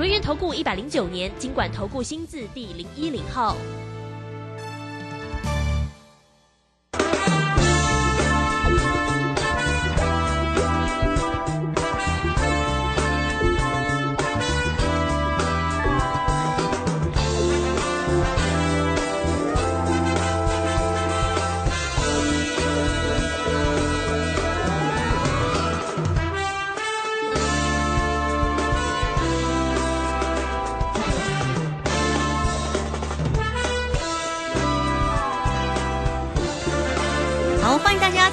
[0.00, 3.54] 轮源投顾一百零九年经管投顾新字第零一零号。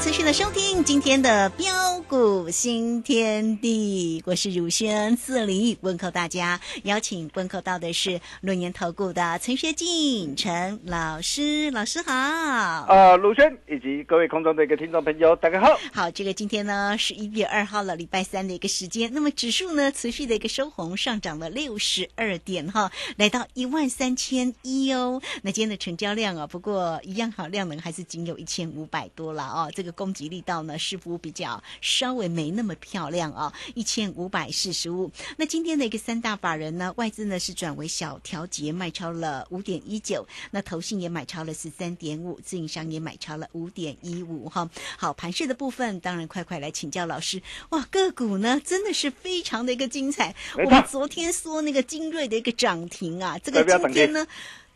[0.08, 12.14] 持续的收听今天的标股新天地，我是汝轩四零问候大家，邀请问候到的是论年投顾的陈学进陈老师，老师好。
[12.14, 15.78] 啊，鲁轩以及各位空中的一个听众朋友，大家好。
[15.92, 19.12] 好，这个今天呢是一月二号了，礼拜三的一个时间。
[19.14, 25.22] 那么指数呢持续的一个收红，上涨了六十二点哈，来到一万三千一哦。
[25.42, 29.70] 那今天的成交量啊，不过一样好，量能还是仅有一千五百多了哦。
[29.76, 31.62] 这个攻击力道呢，似乎比较
[31.98, 35.12] 稍微没那么漂亮啊、哦，一千五百四十五。
[35.36, 44.70] 那今天的一个三大法人呢，外资呢是转为小调节卖超了五点一九，那投信也买超了十三点五，自营商也买超了五点一五哈。
[44.96, 47.42] 好，盘市的部分，当然快快来请教老师。
[47.70, 50.36] 哇，个股呢真的是非常的一个精彩。
[50.56, 54.28] 我们昨天说那个精锐的一个涨停啊，这个今天呢。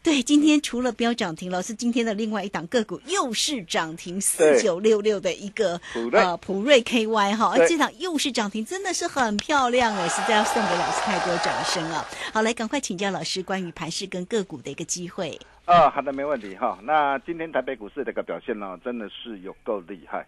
[0.03, 12.03] 对，今天除了标涨停，老师今天的另外一档个股又是涨停四九六六的一个普瑞呃普瑞 KY 哈，而这档又是涨停，真的是很漂亮哎，实在要送给老师太多掌声了。
[12.33, 15.39] 好，来赶快请教老师关于盘市跟个股的一个机会。
[15.65, 16.79] 啊，好的，没问题哈。
[16.81, 20.25] 那今天台北股市的一个表现呢，真的是有够厉害。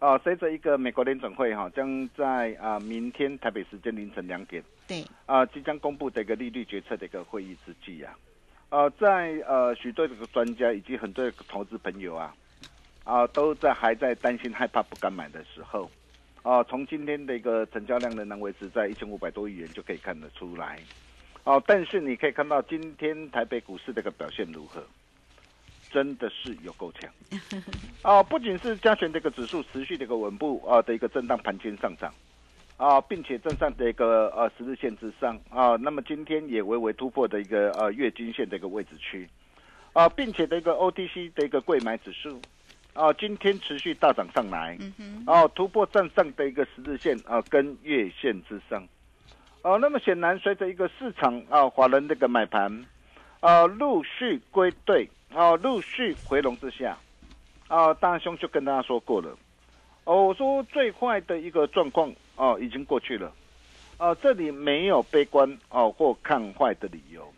[0.00, 8.12] 啊，随着一个美国联准会哈，将在啊明天台北时间凌晨两点对，啊即将公布的一个利率决策的一个会议之际啊，
[8.70, 12.34] 呃，在呃许多这个专家以及很多的投资朋友啊，
[13.04, 15.88] 啊都在还在担心害怕不敢买的时候，
[16.42, 20.78] 啊，从今天的一个成交量仍然维持在一千五百多亿元就可以看得出来。
[21.44, 24.82] 哦，但是你可以看到今天台北股市这个表现如何，
[25.90, 27.12] 真的是有够强。
[28.02, 32.12] 啊， 不仅是加权这个指数持续的一个稳步啊的一个震荡盘间上涨，
[32.76, 39.28] 啊，并且站上的一个呃十日线之上啊，那么今天也微微突破的一个呃月均线的一个位置区，
[39.92, 42.40] 啊，并且的一个 OTC 的一个贵买指数。
[42.92, 48.86] 啊，今天持续大涨上来，嗯哦、突破站上的一个十日线啊，跟月线之上，
[49.62, 52.86] 哦、那么显然随着一个市场啊，华人这个买盘，
[53.40, 56.96] 啊，陆续归队，啊，陆续回笼之下，
[57.66, 59.36] 啊，大兄就跟大家说过了，
[60.04, 63.32] 哦，我说最坏的一个状况哦、已经过去了，
[63.96, 67.32] 啊，这里没有悲观哦、或看坏的理由，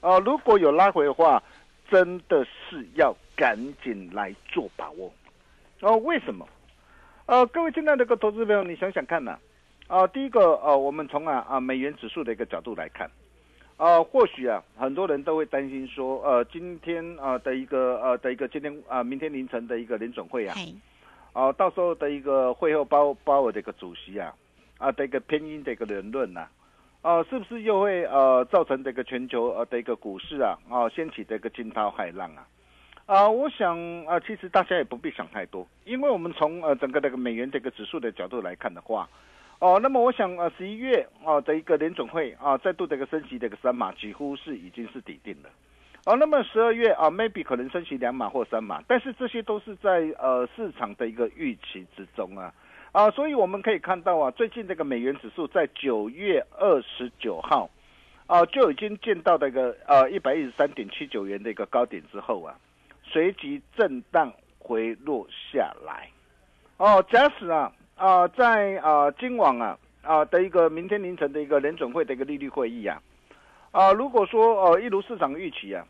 [0.00, 1.42] 哦、如果有拉回的话，
[1.90, 5.12] 真的是要赶紧来做把握，
[5.80, 6.48] 哦，为什么？
[7.26, 9.38] 呃，各位亲爱的个投资朋友，你想想看呐、
[9.86, 13.10] 啊，第一个呃，我们从啊啊美元指数的一个角度来看，
[13.78, 20.54] 啊，或许啊很多人都会担心说，呃，今天啊的一个呃的一个今天啊明天凌晨的一个联准会啊，
[21.34, 24.32] 嘿，啊到时候的一个会后包包我的一个主席啊
[24.78, 26.46] 啊的一个偏鹰的一个言论呐、
[27.02, 32.46] 啊，是不是又会呃造成这个全球呃的一个股市啊啊掀起这个惊涛骇浪啊？
[33.06, 39.06] 啊，我想啊，其实大家也不必想太多，因为我们从呃整个这个美元这个指数的角度来看的话，
[39.58, 45.50] 哦，那么我想呃十一月啊的一个联总会啊再度的一个升息这个三码，几乎是已经是底定了。
[46.06, 52.52] 哦，那么十二月啊，maybe 可能升息两码或三码，但是这些都是在呃市场的一个预期之中啊
[52.92, 57.70] 啊，所以我们可以看到啊，最近这个美元指数在九月二十九号
[58.26, 62.54] 啊就已经见到的一个呃一百一十三点七九元的一个高点之后啊，
[63.02, 66.10] 随即震荡回落下来。
[66.76, 73.00] 哦，假使啊啊在啊今晚啊啊的一个明天凌晨的一个联准会的一个利率会议啊
[73.70, 75.82] 啊，如果说呃一如市场预期啊。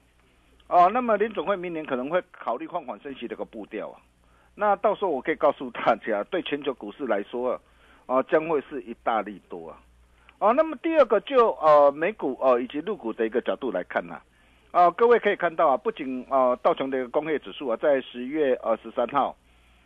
[0.75, 4.01] 哦，那么联总会明年可能会考虑放缓升息的一个步调啊。
[4.57, 7.61] 那到时候我可以告诉大家， 对全球股市来说啊，
[8.07, 9.79] 啊将会是一大利多啊。
[10.41, 14.21] 哦，那么第二个就呃美股哦、以及陆股的一个角度来看呢、
[14.73, 19.37] 啊，各位可以看到啊，不仅啊道琼的一个工业指数啊，在十月二十三号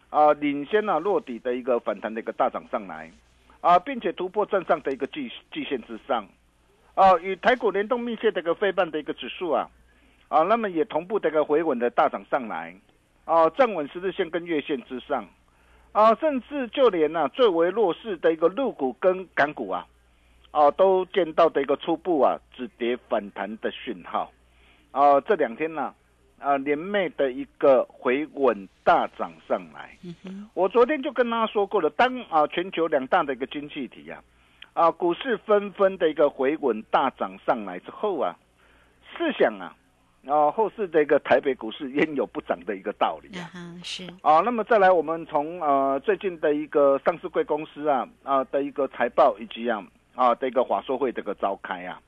[0.08, 3.12] 啊领先啊落底的一个反弹的一个大涨上来
[3.60, 6.24] 啊，并且突破站上的一个季季线之上
[6.94, 9.68] 啊，与台股联动密切的一个非半的一个指数啊
[10.28, 12.74] 啊，那么也同步的一个回稳的大涨上来
[13.24, 15.26] 啊，站稳十日线跟月线之上
[15.92, 19.86] 啊，甚至就连呢最为弱势的一个陆股跟港股啊
[20.50, 24.30] 啊，都见到的一个初步啊止跌反弹的讯号。
[24.90, 25.94] 啊，这两天呢，
[26.38, 29.96] 啊，连袂的一个回稳大涨上来。
[30.54, 34.22] 我昨天就跟大家说过了，当啊全球两大的一个经济体啊，
[34.72, 38.34] 啊股市纷纷的一个回稳大涨上来之后啊，
[39.16, 39.76] 试想啊，
[40.26, 43.48] 啊后市的一个台北股市焉有不涨的一个道理啊？
[43.82, 49.82] 是啊，那么再来，我们从呃最近的一个上市贵公司啊啊的一个财报以及啊
[50.14, 52.00] 啊的一个华硕会这个召开啊。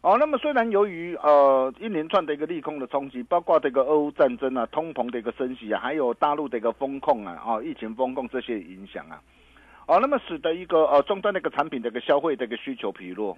[0.00, 9.20] 哦，那么虽然由于呃一连串的一个利空的冲击，包括这个俄乌战争啊、通膨的一个升级啊，还有大陆的一个风控啊、啊疫情风控这些影响啊，
[9.86, 13.36] 哦，那么使得一个呃终端的一个产品的一个消费的一个需求疲弱，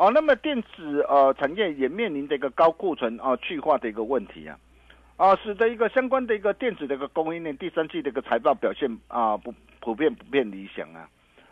[0.00, 4.58] 哦，那么电子呃产业也面临的一个高库存啊去化的一个问题啊，
[5.18, 11.06] 啊，使得一个相关的一个电子的一个供应链第三季的一个财报表现啊不普遍不变理想啊。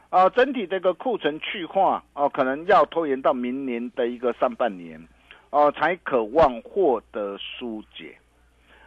[0.08, 5.06] 啊，整体这个库存去化哦，可能要拖延到明年的一个上半年，
[5.50, 8.16] 哦，才渴望获得疏解。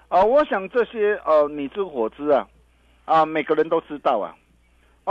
[0.08, 2.48] 啊，我想这些呃，你知我知啊，
[3.06, 4.34] 啊，每个人都知道啊，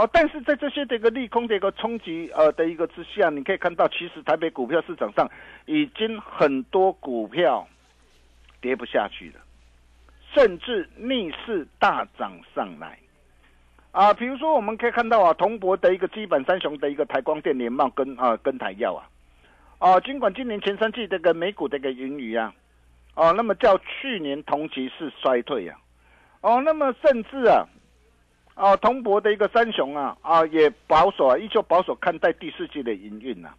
[0.01, 5.29] 哦，但是在这些的一个利空的一个冲击呃的一个之下，你可以看到，其实台北股票市场上
[5.67, 7.67] 已经很多股票
[8.59, 9.35] 跌不下去了，
[10.33, 12.97] 甚至逆势大涨上来。
[13.91, 19.05] 啊，比如说我们可以看到啊，铜箔的一个基本三雄的一个台光电、联茂跟啊跟台药啊，
[19.77, 22.51] 啊，尽管今年前三季这个美股的一个盈余啊，
[23.13, 25.77] 哦，那么较去年同期是衰退啊，
[26.41, 27.67] 哦，那么甚至啊，
[28.61, 33.55] 啊，通博的一个三雄啊，啊也保守啊，依旧保守看待第四季的营运啊，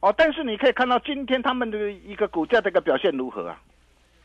[0.00, 3.62] 哦，但是你可以看到今天他们的一个股价的一个表现如何啊？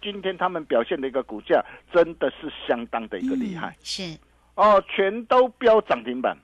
[0.02, 1.64] 今天他们表现的一个股价
[1.94, 4.18] 真的是相当的一个厉害，是。
[4.62, 6.38] 哦，全都标涨停板，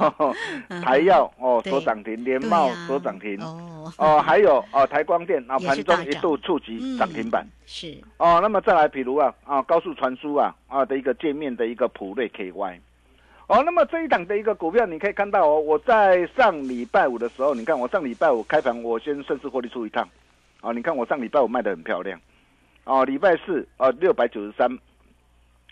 [0.82, 3.38] 台药哦所涨停，联茂所涨停，
[3.98, 7.94] 哦，还有哦台光电啊盘中一度触及涨停板，是。
[8.16, 12.80] 哦，那么再来，比如啊啊高速传输啊啊的一个界面的一个普瑞 KY，
[13.48, 20.08] 哦，那么这一档的一个股票，你可以看到哦，我在上礼拜五的时候，你看我上礼拜五开盘，我先顺势获利出一趟，
[20.62, 22.18] 啊，你看我上礼拜五卖的很漂亮，
[22.84, 24.78] 哦，礼拜四啊六百九十三。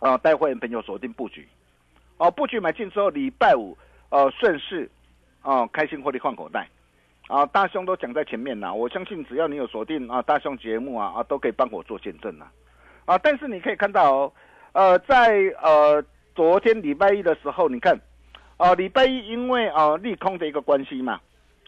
[0.04, 1.48] 啊，带会员朋友锁定布局，
[2.18, 3.74] 哦，布局买进之后，礼拜五，
[4.10, 4.90] 呃，顺势，
[5.40, 6.68] 哦，开心获利换口袋，
[7.26, 12.44] 啊，大兄都讲在前面呐，我相信只要你有锁定啊，大兄节目啊，啊，都可以帮我做见证呐，
[13.06, 14.32] 啊，但是你可以看到哦，
[14.72, 16.04] 呃，在呃
[16.34, 17.98] 昨天礼拜一的时候，你看，
[18.58, 21.18] 啊，礼拜一因为啊利空的一个关系嘛，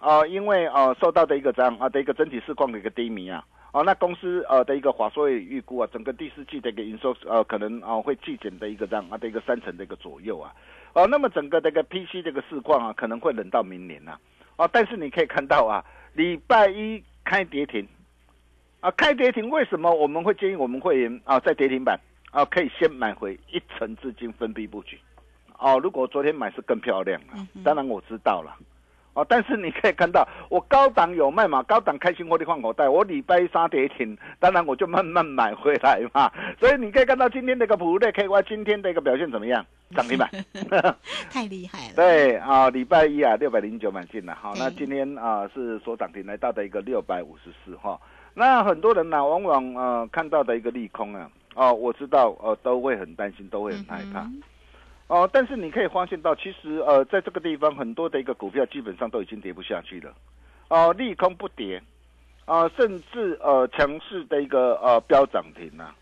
[0.00, 3.42] 啊，因为啊受到的一个这样啊的一个整体市况的一个低迷啊。
[3.72, 10.54] 哦，那公司呃的一个华硕也预估啊，整个第四季的一个营收呃可能啊会季减的一个这样啊的一个三成的一个左右啊，
[10.94, 14.16] 哦，那么整个这个 PC 这个市况啊可能会冷到明年呐，
[14.56, 15.84] 哦，但是你可以看到啊，
[16.14, 17.86] 礼拜一开跌停，
[18.80, 22.00] 啊开跌停，为什么我们会建议我们会员啊在跌停板
[22.30, 24.98] 啊可以先买回一成资金分批布局，
[25.58, 28.56] 哦，如果昨天买是更漂亮啊，当然我知道了。
[29.16, 32.86] 哦，但是你可以看到，我高档有卖嘛，高档开心获利换口袋。
[32.86, 36.30] 我礼拜三跌停，当然我就慢 慢买回来嘛。
[36.60, 39.64] 所以你可以看到今天这个普瑞 KY 今天的一个表现怎么样？
[39.96, 40.28] 涨停板，
[41.30, 41.94] 太厉害了。
[41.96, 47.98] 对啊，礼拜一啊六百零九买进了，好，那今天啊是所涨停来到的一个六百五十四哈。
[48.34, 54.28] 那很多人呢，往往呃看到的一个利空啊，哦，我知道呃都会很担心，都会很害怕。
[55.08, 60.12] 哦，但是你可以发现到，其实呃，在这个地方很多的一个股票基本上都已经跌不下去了，
[60.68, 61.80] 哦，利空不跌，
[62.44, 65.94] 啊，甚至呃强势的一个呃飙涨停呐，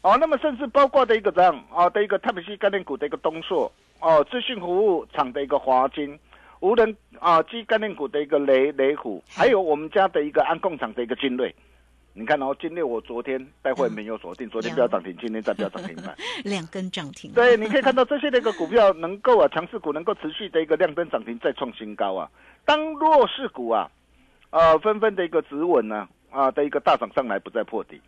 [0.00, 1.64] 哦，那么甚至包括的一个这样？
[1.70, 3.70] 啊的一个特别是概念股的一个东硕，
[4.00, 6.18] 哦，资讯服务厂的一个华金，
[6.60, 11.54] 无人啊机概念股的一个雷雷虎，还有我们家的一个安控厂的一个精锐。
[12.18, 17.30] 你看哦，今天我昨天待会没有锁定，昨天不要涨停，今天再不要涨停 板，两根涨停。
[17.32, 22.26] 对，你可以看到这些的一个股票能够啊，强势股能够持续的一个亮灯涨停，再创新高啊。
[22.64, 23.90] 当弱势股啊，
[24.48, 28.00] 呃，纷纷的一个止稳呢，啊的一个大涨上来，不再破底，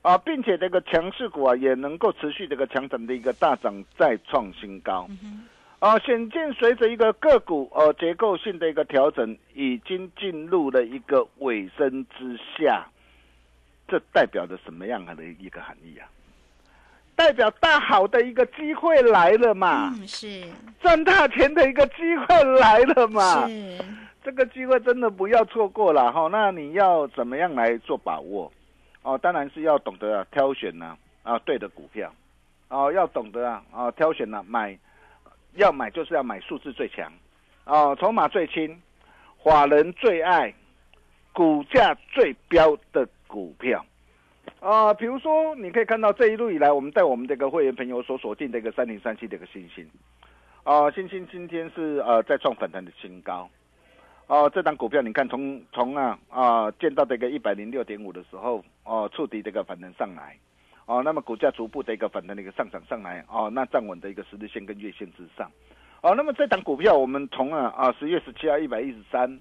[0.00, 5.06] 啊，并且这个强势股啊，也能够持续这个强涨的一个大涨，再创新高。
[5.80, 12.86] 啊，显见随着一个个股呃结构性的一个调整，已经进入了一个尾声之下。
[13.90, 16.06] 这代表着什么样的一个含义啊？
[17.16, 19.92] 代表大好的一个机会来了嘛？
[19.98, 20.44] 嗯，是
[20.80, 23.46] 赚大钱的一个机会来了嘛？
[23.46, 23.78] 是，
[24.24, 26.28] 这个机会真的不要错过了哈。
[26.32, 28.50] 那你要怎么样来做把握？
[29.02, 32.10] 哦，当然是要懂得啊挑选呢啊对的股票，
[32.68, 34.78] 哦要懂得啊啊挑选呢买，
[35.56, 37.12] 要买就是要买数字最强，
[37.64, 38.80] 哦筹码最轻，
[39.42, 40.54] 法人最爱，
[41.32, 43.84] 股价最标的股票。
[44.58, 49.88] 啊，比如说，你可以看到这一路以来，我们带我们这个会员朋友所锁定的一个三零三七的一个星星，
[50.64, 53.48] 啊，星星今天是呃在创反弹的新高，
[54.26, 60.36] 哦、这档股票你看从从啊啊见到这个一百零六点五的时候，哦、触底这个反弹上来，
[60.86, 65.50] 哦，那么股价逐步的一个反弹的一个上涨上来，哦，那站稳的一个十日线跟月线之上，
[66.02, 69.40] 哦，那么这档股票我们从啊啊十月十七号一百一十三。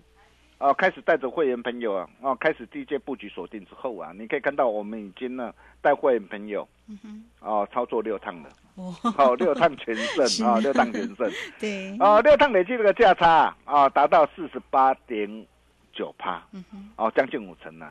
[0.59, 11.31] 啊，开始带着会员朋友啊，啊，开始低阶布局锁定之后啊，你可以看到我们已经呢带会员朋友嗯哼，啊操作六趟了，哦，哦，六趟全是胜啊， 六趟全胜。
[11.59, 15.45] 对，啊，六趟累计这个价差啊达到四十八点
[15.93, 17.85] 九趴，嗯哼，哦，将近五成呢、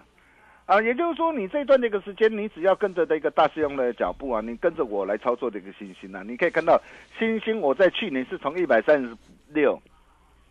[0.67, 0.79] 啊。
[0.83, 6.79] 也就是说，你这段这个时间，你只要跟着这个大师兄的脚步啊，你跟着我来操作这个星星啊，你可以看到
[7.19, 9.17] 星星，我在去年是从一百三十
[9.49, 9.81] 六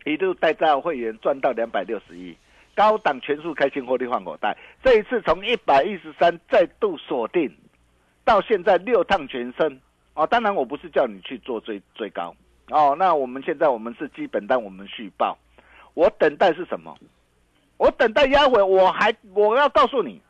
[0.08, 2.36] 一路带到会员赚到两百六十一，
[2.74, 4.56] 高档全数开新获利换口袋。
[4.82, 7.54] 这一次从一百一十三再度锁定，
[8.24, 9.78] 到现在六趟全胜
[10.14, 10.26] 哦。
[10.26, 12.34] 当然，我不是叫你去做最最高
[12.70, 12.96] 哦。
[12.98, 15.36] 那我们现在我们是基本单，我们续报。
[15.94, 16.96] 我等待是什么？
[17.76, 20.20] 我等待压回，我还我要告诉你，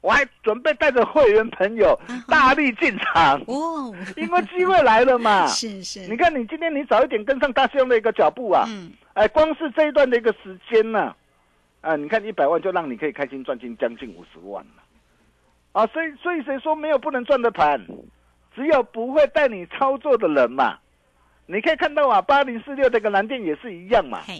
[0.00, 5.46] 我还准备带着会员朋友大力进场，哦，因为机会来了嘛。
[5.48, 11.16] 是是，你看，你今天你早一点跟上大师兄的一个脚步啊，嗯，哎，光是这一段的一个时间呢、
[11.80, 14.82] 啊，你看一百万就让你可以开心赚进将近五十万了，
[15.72, 17.82] 啊，所以所以谁说没有不能赚的盘，
[18.54, 20.76] 只有不会带你操作的人嘛。
[21.46, 24.20] 你可以看到啊，八零四六这个蓝电也是一样嘛。
[24.26, 24.38] 嘿，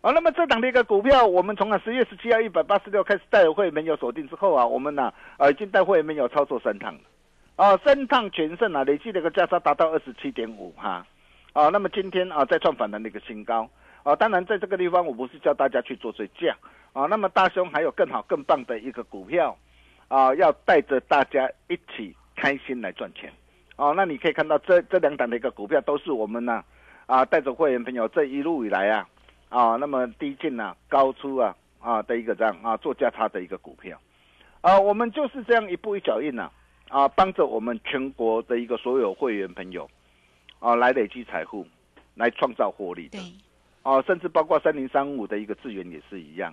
[0.00, 7.00] 啊，那么这档的一个股票，我们从啊十月十七号一百八十六开始带会没有锁定之后啊，我们呢、啊、已经带会没有操作三趟了，
[7.56, 11.06] 啊三趟全胜啊，累计的一个价差达到二十七点五哈，
[11.52, 13.68] 啊，那么今天啊再创反弹的一个新高
[14.06, 16.56] 啊，当然在这个地方我不是叫大家去做追价
[16.92, 19.58] 啊，那么大兄还有更好更棒的一个股票
[20.06, 23.32] 啊，要带着大家一起开心来赚钱。
[23.76, 26.62] 哦、那你可以看到这这两档的一个股票都是我们呢
[27.06, 29.08] 啊带着会员朋友这一路以来啊。
[29.48, 33.96] 啊，那么低进啊、高出啊啊的一个这样啊做价差的一个股票，
[34.60, 36.50] 啊，我们就是这样一步一脚印呐、
[36.88, 39.88] 啊，帮着我们全国的一个所有会员朋友
[40.58, 41.64] 啊来累积财富，
[42.14, 43.18] 来创造获利的，
[43.86, 46.52] 啊，甚至包括三零三五的一个资源也是一样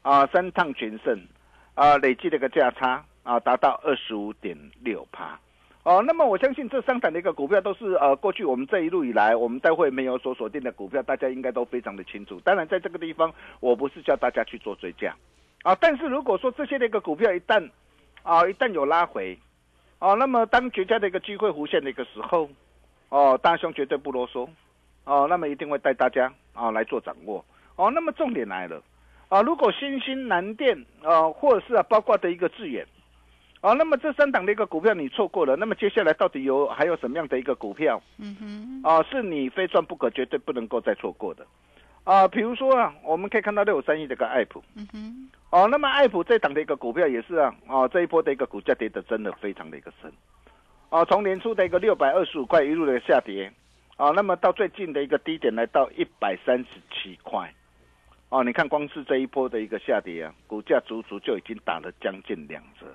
[0.00, 1.20] 啊，三趟全胜
[1.74, 5.38] 啊，累计的一个价差啊达到二十五点六趴。
[5.82, 12.40] 哦，那么我相信这三档的一个股票都是呃，过去我们这一路以来，我们待会没有所锁定的股票，大家应该都非常的清楚。
[12.40, 15.14] 当然，在这个地方，我不是叫大家去做追加，
[15.62, 17.70] 啊，但是如果说这些的一个股票一旦
[18.22, 19.38] 啊一旦有拉回，
[19.98, 22.48] 啊、那么当绝佳的一个机会浮现的一个时候，
[23.10, 24.48] 哦，大兄绝对不啰嗦，
[25.04, 27.44] 哦，那么一定会带大家啊来做掌握，
[27.76, 28.82] 哦，那么重点来了，
[29.28, 32.86] 啊，如果新兴南电啊，或者是啊包括的一个智远。
[33.62, 41.46] 啊，那么这三档的一个股票你错过了，那么接下来到底有还有什么样的一个股票嗯哼，啊、是你非赚不可，绝对不能够再错过的。
[42.04, 50.10] 啊、比如说啊，我们可以看到六五三一这个爱普嗯哼，哦，那么爱普这档的一个股票也是啊，哦这一波的一个股价跌的真的非常的一个深，
[50.88, 53.52] 哦，从年初的一个六百二十五块一路的下跌，
[54.00, 57.52] 哦，那么到最近的一个低点来到一百三十七块，
[58.30, 62.86] 哦，你看光是这一波的一个下跌啊，股价足足就已经打了将近两折。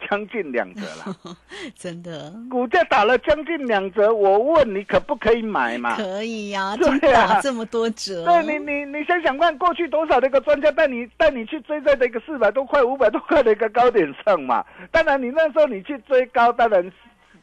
[0.08, 1.14] 将近两折了，
[1.76, 5.94] 真的股价打了将近两折，我问你可不可以买嘛？
[5.94, 14.64] 可以呀， 对真啊打这么多折，对你，你你想想看，过去多少的一个专家带你带你去追在这个四百多块、五百多块的一个高点上嘛？
[14.90, 16.92] 当然，你那时候你去追高，当然是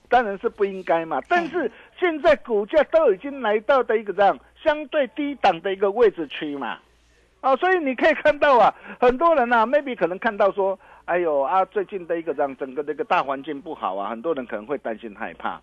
[0.10, 1.22] 当然是不应该嘛。
[1.30, 6.78] 但是现在股价都已经来到的一个这样相对低档的一个位置区嘛，
[7.42, 15.62] 哦，所以你可以看到啊，很多人啊，maybe 可能看到说，哎呦啊，最近的一个这样整个这个大环境不好啊，很多人可能会担心害怕。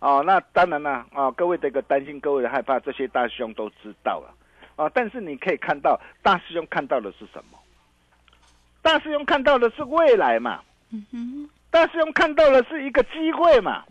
[0.00, 4.34] 哦，那当然啦，啊，各位的一个担心，各位的害怕，这些大师兄都知道了，
[4.76, 7.58] 啊，但是你可以看到，大师兄看到的是什么？
[8.82, 13.84] 大师兄看到的是未来嘛，嗯哼，大师兄看到的是一个机会嘛。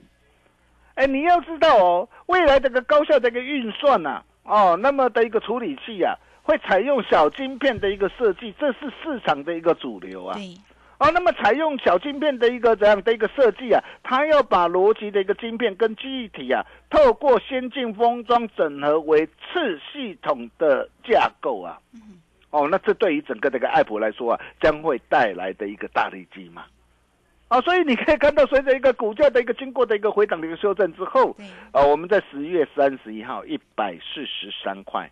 [1.00, 6.14] 哎，你要知道哦，未来这个高效的一个运算呐、哦，那么的一个处理器啊，
[6.44, 10.36] 会采用小晶片的一个设计，这是市场的一个主流啊。
[10.36, 10.54] 对，
[10.98, 21.80] 哦，那么采用小晶片的一个这样的一个设计啊，它要把逻辑的一个晶片跟记忆体啊，透过先进封装整合为次系统的架构啊。
[22.50, 26.66] 哦，那这对于整个这个爱普来说啊，将会带来的一个大利基嘛。
[27.50, 31.36] 啊，所以你可以看到，随着一个股价的一个经过的一个回档的一个修正之后，
[31.74, 35.12] 啊，我们在十一月三十一号一百四十三块，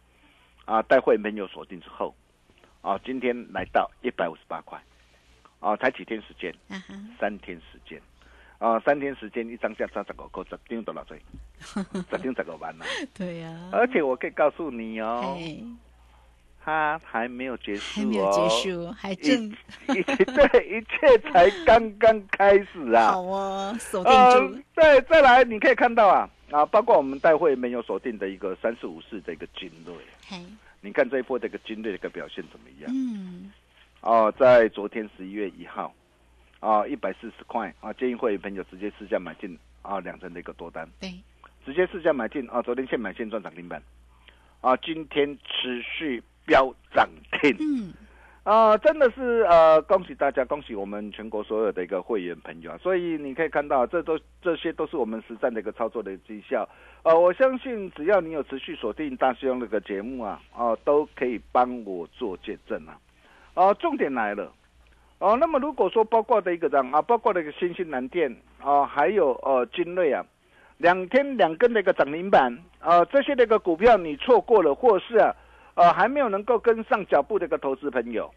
[0.65, 2.15] 啊，待会没有锁定之后，
[2.82, 4.82] 啊，今天来到一百五十八块。
[5.60, 6.53] 啊，才几天时间，
[7.20, 8.00] 三天时间，
[8.60, 11.20] 啊，三天时间一张价差十五块，十张多少岁？
[11.60, 11.84] 十
[12.20, 12.86] 张十个万呢？
[13.17, 13.70] 对呀。
[13.72, 15.36] 而且我可以告诉你哦，
[16.67, 19.50] 它还没有结束哦，还没有结束，还正
[19.88, 23.13] 对，一切才刚刚开始啊！
[23.13, 24.62] 好啊，锁定住。
[24.75, 29.95] 再再来，你可以看到啊啊，包括我们待会没有锁定的一个三四五四的一个精锐，
[30.81, 32.91] 你看这一波这个精锐的一个表现怎么样？
[32.93, 33.50] 嗯。
[34.01, 35.93] 哦，在昨天十一月一号，
[36.59, 41.13] 啊，一百四十块啊，建议会员朋友直接试价买进啊，两成的一个多单，对，
[41.65, 43.81] 直接试价买进啊，昨天现买现赚涨停板，
[44.59, 47.94] 啊，今天持续飙涨停，嗯，
[48.44, 56.68] 啊，真的是呃，恭喜大家，恭喜我们全国所有的一个会员朋友啊，所以你可以看到，这都这些都是我们实战的一个操作的绩效，
[57.04, 62.98] 呃，我相信只要你有持续锁定大师兄那个节目啊，哦，都可以帮我做见证啊。
[63.54, 64.51] 哦，重点来了，
[65.20, 70.24] 哦，那么如果说包括的一个这样啊，包括那个新兴蓝电啊，还有呃金瑞啊，
[70.77, 75.36] 两天两根的一个涨停板啊，这些的一个股票你错过了，或是啊，
[75.77, 78.34] 呃还没有能够跟上脚步的一个投资朋友，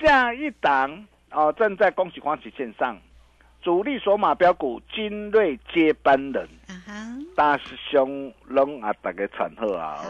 [0.00, 2.98] 下一档啊正在恭喜欢喜线上。
[3.60, 6.46] 主力索马标股精锐接班人，
[7.34, 10.04] 大师兄龙啊，大家传贺啊！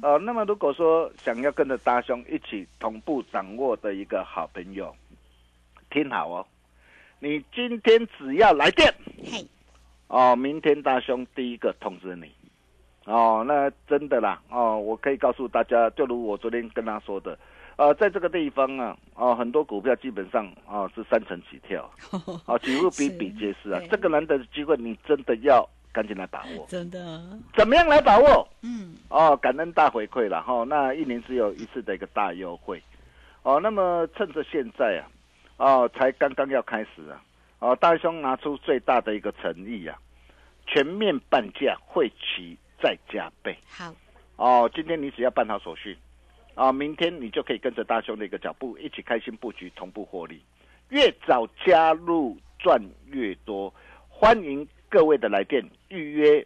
[0.00, 4.94] 呃，那么如果说想要跟着大兄一起同步掌握的一个好朋友，
[5.90, 6.46] 听好哦，
[7.18, 8.94] 你今天只要来电，
[10.06, 12.30] 哦，明天大兄第一个通知你，
[13.08, 17.38] 哦，那真的啦，哦，我可以告诉大家，就如我昨天跟他说的。
[17.76, 21.90] 呃，在这个地方啊，哦，很多股票基本上啊是三成起跳，
[22.44, 23.80] 啊， 几乎比比皆是啊。
[23.90, 26.66] 这个难得的机会，你真的要赶紧来把握。
[26.66, 27.22] 真的？
[27.56, 28.46] 怎么样来把握？
[28.62, 30.64] 嗯，哦，感恩大回馈了哈。
[30.64, 32.82] 那一年只有一次的一个大优惠，
[33.44, 35.06] 哦，那么趁着现在啊，
[35.56, 37.22] 哦，才刚刚要开始啊，
[37.60, 39.96] 哦，大兄拿出最大的一个诚意啊，
[40.66, 43.56] 全面半价，会期再加倍。
[43.68, 43.94] 好，
[44.36, 45.96] 哦，今天你只要办好手续。
[46.54, 50.42] 啊，明天你就可以跟着大兄的一个脚步，一起开心布局，同步获利。
[50.88, 53.72] 越早加入赚越多，
[54.08, 56.44] 欢迎各位的来电预约，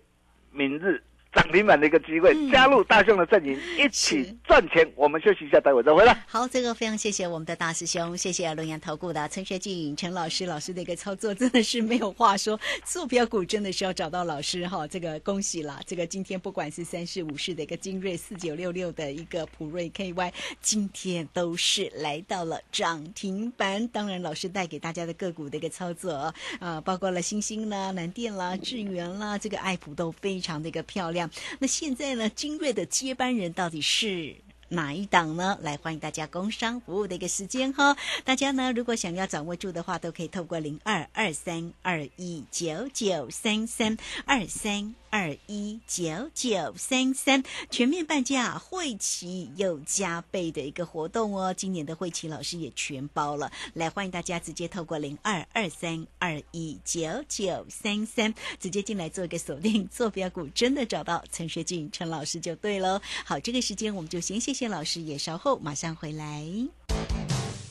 [0.50, 1.02] 明日。
[1.32, 4.86] 涨停板的一个机会，加入大兄的阵营，一起赚钱。
[4.94, 6.14] 我们休息一下，待会再回来。
[6.26, 12.60] 好，这个非常谢谢我们的大师兄，谢谢龙阳投顾的陈学静陈老师老师的一个操作，真的是没有话说。
[12.84, 15.80] 做标股真的是要找到老师哈，这个恭喜了。
[15.86, 23.88] 这个今天不管是三四五市的一个精锐四九六六的一个普瑞 KY，今天都是来到了涨停板。
[23.88, 31.21] 当然，老师带给大家的个股的一个操作啊，包括了星星啦、南电啦、智源啦，这个爱普都非常的一个漂亮。
[31.58, 32.28] 那现在呢？
[32.28, 34.36] 精锐的接班人到底是
[34.68, 35.58] 哪一档呢？
[35.60, 37.96] 来欢迎大家工商服务的一个时间哈！
[38.24, 44.94] 大家呢，如果想要掌握住的话，都可以透过零二二三二一九九三三二三。
[45.12, 51.52] 二一九九三三全面半价，会期又加倍的一个活动哦！
[51.52, 62.98] 今年的会期老师也全包了，来欢迎大家直接透过零二二三二一九九三三直接进来做一个锁定，坐标股真的找到陈学静陈老师就对喽。
[63.26, 66.42] 好，这个时间我们就先谢谢老师，也稍后马上回来。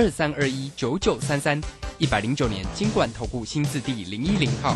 [0.00, 1.60] 二三二一九九三三
[1.98, 4.74] 一百零九年金管投顾新字第零一零号。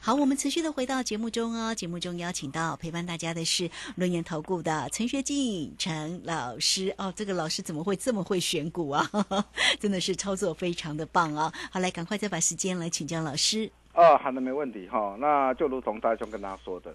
[0.00, 1.74] 好，我们持续的回到节目中哦。
[1.74, 7.12] 节目中邀请到陪伴大家的是轮研投顾的陈学进陈老师哦。
[7.16, 9.10] 这个老师怎么会这么会选股啊？
[9.80, 11.52] 真的是操作非常的棒啊！
[11.72, 13.68] 好，来赶快再把时间来请教老师。
[13.94, 15.16] 哦，好的，没问题哈。
[15.18, 16.94] 那就如同大兄跟他说的。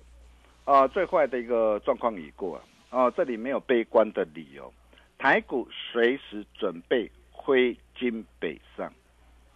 [0.64, 2.58] 啊，最坏的一个状况已过
[2.90, 3.12] 啊！
[3.12, 4.74] 这里没有悲观的理由，
[5.24, 8.92] 台股随时准备挥金北上，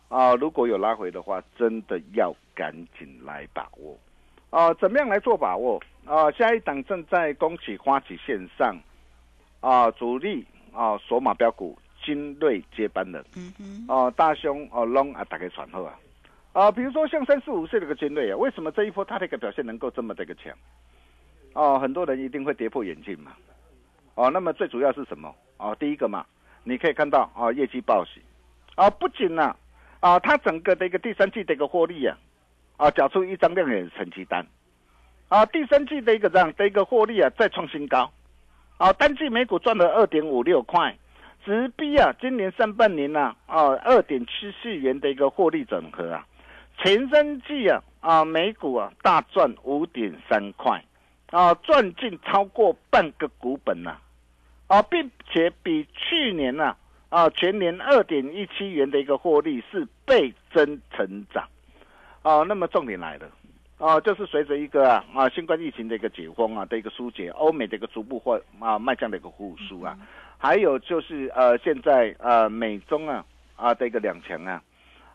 [0.08, 4.00] 啊，如果有拉回的话，真的要赶紧来把握。
[4.50, 5.78] 啊，怎么样来做把握？
[6.06, 8.78] 啊，下一档正在恭喜花旗线上，
[9.60, 16.00] 啊，主力啊，索马标股精锐接班人，嗯哼，哦，大兄哦龙啊，打开传后啊，
[16.54, 20.58] 啊，比如说像三四五岁的个精锐啊，为什么这一波它的一个表现能够这么的一个强？
[21.52, 23.34] 哦，很多人一定会跌破眼镜嘛。
[24.16, 25.36] 哦，那么最主要是什么？
[25.58, 26.26] 哦，第一个嘛，
[26.64, 28.22] 你可以看到啊，业绩报喜，
[28.76, 29.56] 啊，不仅呢，
[30.00, 32.18] 啊，它整个的一个第三季的一个获利啊，
[32.78, 34.46] 啊，缴出一张亮眼成绩单，
[35.30, 38.12] 啊，第三季的一个这样的一个获利啊，再创新高，
[38.78, 40.96] 啊，单季每股赚了二点五六块，
[41.44, 46.26] 直逼啊，今年上半年呢，啊，二点七四元的一个获利整合啊，
[46.84, 50.84] 前三季啊，啊，每股啊大赚五点三块，
[51.32, 54.02] 啊，赚进超过半个股本呐、啊，
[54.82, 56.76] 并且比去年呢、
[57.10, 61.48] 啊，全年二点一七元的一个获利是倍增成长，
[62.22, 63.30] 啊，那么重点来了，
[63.78, 69.98] 啊，就是随着一个啊啊新冠疫情的一个解封啊的一个疏解，欧美的一个逐步或啊迈向的一个复苏啊，
[70.38, 73.24] 还有就是呃现在呃美中啊
[73.56, 74.62] 啊的一个两强啊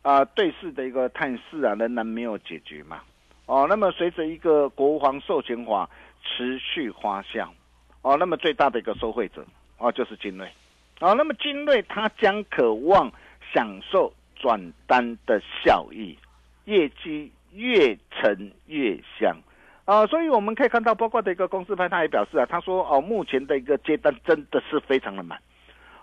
[0.00, 3.02] 啊对峙的一个态势啊仍然没有解决嘛，
[3.44, 5.90] 哦，那么随着一个国防授权法
[6.22, 7.46] 持续发酵。
[8.02, 9.44] 哦，那么最大的一个受惠者
[9.78, 10.46] 哦就是精锐，
[11.00, 13.10] 哦，那么精锐它将渴望
[13.54, 16.18] 享受转单的效益，
[16.64, 19.36] 业绩越沉越香。
[19.84, 25.36] 啊、所以我们可以看到，包括的一个公司派，他也表示啊，他说哦，目前的一个接单真的是非常的满。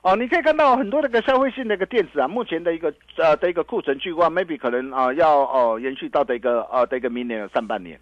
[0.02, 7.98] 哦，你可以看到很多那个消费性的一个电子啊，目前的一个呃的一个库存去化，maybe 可能啊、要哦、延续到的一个呃的一个明年的上半年。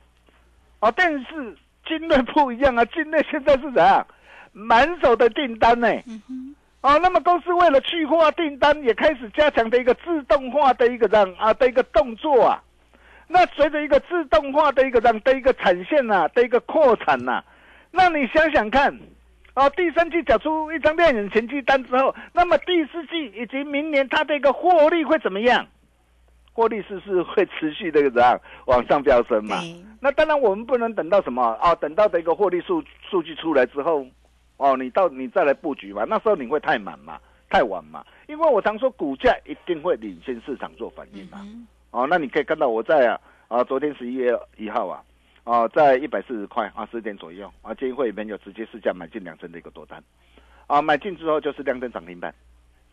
[0.80, 1.56] 哦，但是
[1.88, 4.06] 精锐不一样啊，金锐现在是怎样？
[4.54, 12.62] 满手的订单呢、嗯，哦，那么公司为了去化订单，也开始加强的一个自动化的一个这样啊的一个动作啊。
[13.28, 17.44] 那随着一个自动化的一个这样的一个产线呐、的一个扩产呐、
[17.92, 18.98] 那你想想看，
[19.54, 25.68] 哦，第三季缴出一张亮眼成绩单之后，那么第四季以及明年它的一个获利会怎么样？
[26.58, 29.62] 获利是不是会持续的怎样往上飙升嘛？
[30.02, 34.04] 那当然，我们不能等到什么哦，等到的一个获利数数据出来之后，
[34.58, 38.04] 哦，你到你再来布局嘛，那时候你会太满嘛，太晚嘛。
[38.26, 41.38] 因为我常说，股价一定会领先市场做反应嘛。
[41.44, 45.04] 嗯哦，那你可以看到我在啊啊，昨天十一月一号啊，
[45.44, 50.04] 啊，在一百四十块啊十点左右啊，建议会里面有直接市价买进两成的一个多单，
[50.66, 52.34] 啊，买进之后就是亮灯涨停板，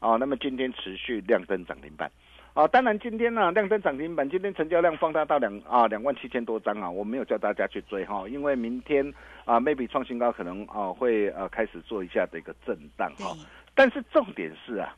[0.00, 2.10] 啊，那么今天持续亮灯涨停板。
[2.54, 9.12] 啊，当然今天呢、亮灯涨停板，今天成交量放大到两啊两万七千多张啊，我没有叫大家去追哈，因为明天
[9.44, 13.36] 啊 maybe 创新高可能啊会呃开始做一下的一个震荡对哈，，
[13.74, 14.94] 但是重点是啊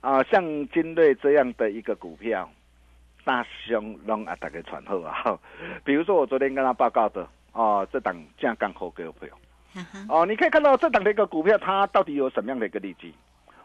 [0.00, 2.50] 啊像金瑞这样的一个股票，
[3.24, 5.38] 大兄让啊大家传后啊，哈
[5.84, 9.28] 比如说我昨天跟他报告的哦、这档价杠后股票。
[9.74, 13.12] 哈哈，哦，你可以看到这档的一个股票，它到底有什么样的一个利基？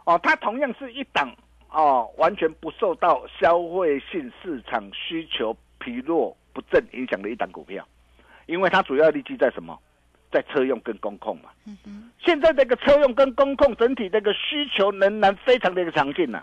[0.03, 1.33] 哦，它同样是一档
[1.71, 7.87] 哦，完全不受到消费性市场需求疲弱不振影响的一档股票，
[8.45, 9.79] 因为它主要利基在什么？
[10.31, 11.49] 在车用跟工控嘛。
[11.65, 16.41] 嗯哼，现在这个车用跟工控整体这个需求仍然非常的一个强劲呐、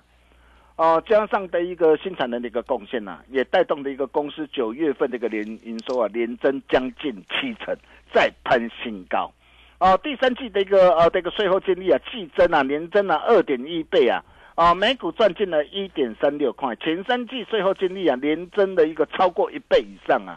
[0.77, 7.75] 哦，加上的一个新产能的一个贡献呐、也带动的一个公司九月份的一个年营收啊，连增将近七成，
[8.12, 9.33] 再攀新高。
[9.79, 14.23] 哦，第三季的一个呃这个税后净利啊，季增啊，年增啊二点一倍啊，
[14.59, 20.35] 啊，每股赚进了一点三六块，前三季税后净利啊，连增的一个超过一倍以上啊。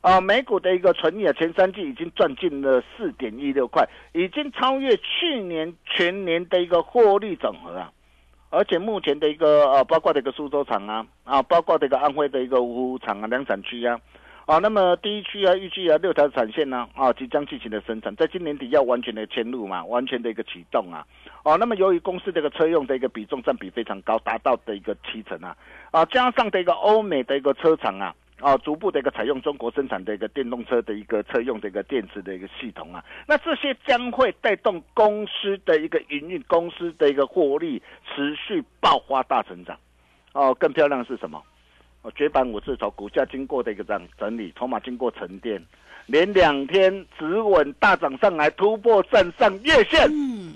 [0.00, 7.90] 啊，美股的一个纯利啊，前三季已经赚进了四点一六块，已经超越去年全年的一个获利总和啊。
[8.50, 13.98] 而且目前的一个呃，包括这个苏州厂啊，啊，包括这个安徽的一个芜湖厂啊，两产区啊，
[14.46, 21.04] 啊，那么第一区啊，预计啊六条产线呢，啊，即将进行的生产，在今年底要完全的迁入嘛，完全的一个启动啊，
[21.44, 25.56] 哦、那么由于公司这个车用的一个比重占比非常高，达到的一个七成啊，
[25.92, 28.14] 啊，加上的一个欧美的一个车厂啊。
[28.40, 39.78] 啊，逐步的一个采用中国生产的一个电动车的一个车用的一个电池的一个系统啊，那这些将会带动公司的一个营运，公司的一个获利持续爆发大成长。
[40.32, 41.40] 哦，更漂亮的是什么？
[42.02, 45.64] 哦，绝版五字头股价经过的一个这样整理，筹码经过沉淀，
[46.06, 50.54] 连两天止稳大涨上来，突破站上月线，嗯，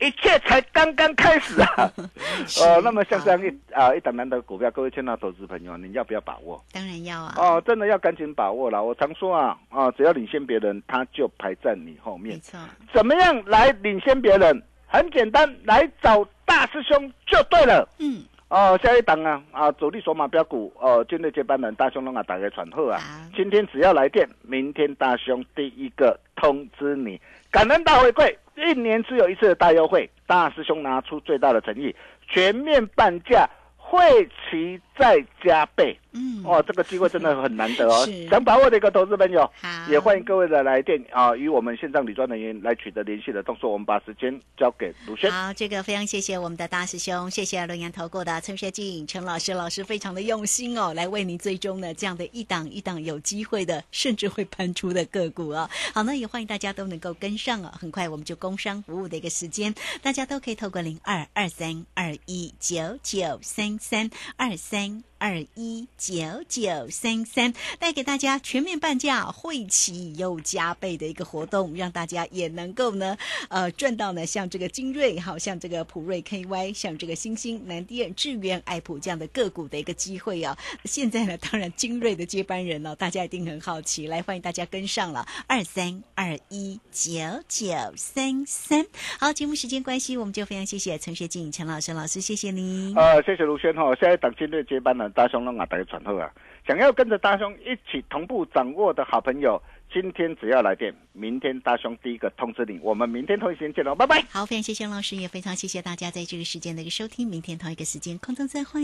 [0.00, 1.92] 一切才刚刚开始啊！
[2.46, 6.62] 是呃，那么像这样一啊一档难的股票，各位亲爱的投资朋友，你要不要把握？
[6.72, 8.82] 当然要啊，哦，真的要赶紧把握了。
[8.82, 12.34] 我常说啊，啊，只要领先别人，他就排在你后面。
[12.34, 12.58] 没错，
[12.92, 14.62] 怎么样来领先别人？
[14.86, 17.86] 很简单，来找大师兄就对了。
[17.98, 22.98] 嗯，哦，下一档啊啊，主力索马标股哦，军队接班人大兄龙啊，打开传后啊，
[23.36, 31.94] 今天只要来电，明天大兄第一个通知你，感恩大回馈，一年只有一次的大优惠，大师兄拿出最大的诚意，
[32.28, 35.98] 全面半价，会期再加倍。
[36.18, 43.70] 嗯，哦，这个机会真的很难得哦， 想把握的一个投资朋友，好，也欢迎各位的来电啊，与我们线上理专人员来取得联系的动作。
[43.70, 45.30] 我们把时间交给卢轩。
[45.30, 55.70] 好，这个非常谢谢我们的大师兄，谢谢龙岩投顾的陈学进陈老师，老师非常的用心哦，来为您追踪呢这样的一档一档有机会的，甚至会喷出的个股哦。
[55.94, 57.72] 好，那也欢迎大家都能够跟上哦。
[57.78, 65.07] 很快我们就工商服务的一个时间，大家都可以透过零二二三二一九九三三二三。
[65.18, 66.16] 二一九
[66.48, 73.16] 九三三带给大家全面半价，会期又加倍的一个活动，让大家也能够呢，
[73.48, 80.56] 呃，赚到呢，像这个精锐，好像这个普瑞 KY，像这个星星、南电、智源、爱普这样的个股的一个机会啊。
[80.84, 87.10] 现在呢，当然精锐的接班人呢、大家一定很好奇，来欢迎大家跟上了二三二一九
[87.48, 88.86] 九三三。
[89.18, 92.94] 好，节目时间关系，我们就非常谢谢陈学静陈老师老师，谢谢您。
[92.96, 96.30] 呃，谢谢卢轩哈，下一档精锐接班人大兄弄啊，大家传后啊，
[96.66, 99.60] 想要跟着大兄一起同步掌握的好朋友，
[99.92, 102.78] 今天只要来电，明天大兄第一个通知你。
[102.82, 104.22] 我们明天同一时间见喽，拜拜。
[104.30, 107.26] 好，非常谢谢老师，也非常谢谢大家在这个时间的一个收听。
[107.26, 108.80] 明天同一个时间空中再会。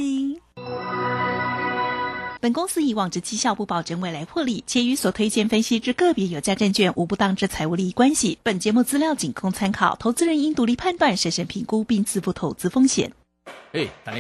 [2.41, 8.39] 本公司以往之绩效不保证未来获利，且与所推荐分析之个别有价证券无不当之财务利益关系。
[8.43, 13.13] 本节目资料仅供参考，投资人应独立判断、审慎评估并自负投资风险。
[13.73, 14.13] 哎，大家